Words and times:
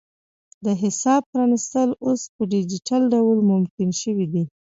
د 0.65 0.67
حساب 0.81 1.21
پرانیستل 1.31 1.89
اوس 2.05 2.21
په 2.35 2.41
ډیجیټل 2.53 3.01
ډول 3.13 3.37
ممکن 3.51 3.89
شوي 4.01 4.27
دي. 4.33 4.43